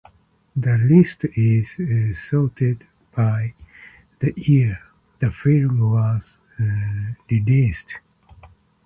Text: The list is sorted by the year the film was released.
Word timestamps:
The 0.55 0.79
list 0.79 1.25
is 1.37 1.75
sorted 2.19 2.87
by 3.15 3.53
the 4.17 4.33
year 4.35 4.81
the 5.19 5.29
film 5.29 5.77
was 5.91 6.39
released. 7.29 7.99